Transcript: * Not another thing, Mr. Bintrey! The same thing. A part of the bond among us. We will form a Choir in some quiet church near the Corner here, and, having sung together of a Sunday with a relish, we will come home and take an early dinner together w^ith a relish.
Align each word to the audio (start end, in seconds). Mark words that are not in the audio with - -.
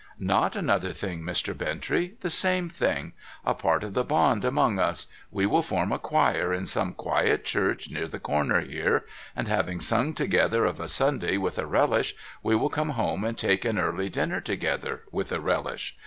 * 0.09 0.19
Not 0.35 0.55
another 0.55 0.93
thing, 0.93 1.21
Mr. 1.21 1.53
Bintrey! 1.55 2.15
The 2.21 2.31
same 2.31 2.69
thing. 2.69 3.13
A 3.45 3.53
part 3.53 3.83
of 3.83 3.93
the 3.93 4.03
bond 4.03 4.43
among 4.43 4.79
us. 4.79 5.05
We 5.29 5.45
will 5.45 5.61
form 5.61 5.91
a 5.91 5.99
Choir 5.99 6.51
in 6.51 6.65
some 6.65 6.93
quiet 6.95 7.45
church 7.45 7.91
near 7.91 8.07
the 8.07 8.17
Corner 8.19 8.61
here, 8.61 9.05
and, 9.35 9.47
having 9.47 9.79
sung 9.79 10.15
together 10.15 10.65
of 10.65 10.79
a 10.79 10.87
Sunday 10.87 11.37
with 11.37 11.59
a 11.59 11.67
relish, 11.67 12.15
we 12.41 12.55
will 12.55 12.69
come 12.71 12.89
home 12.97 13.23
and 13.23 13.37
take 13.37 13.63
an 13.63 13.77
early 13.77 14.09
dinner 14.09 14.41
together 14.41 15.03
w^ith 15.13 15.31
a 15.31 15.39
relish. 15.39 15.95